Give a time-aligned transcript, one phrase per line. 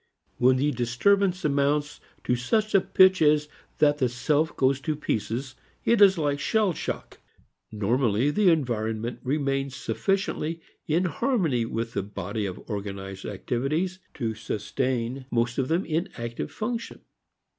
[0.39, 5.53] When the disturbance amounts to such a pitch as that, the self goes to pieces.
[5.85, 7.19] It is like shell shock.
[7.71, 15.27] Normally, the environment remains sufficiently in harmony with the body of organized activities to sustain
[15.29, 17.01] most of them in active function.